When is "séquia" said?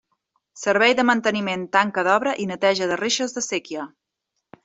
3.49-3.87